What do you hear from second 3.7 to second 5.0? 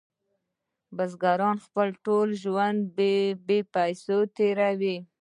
پیسو تیروه.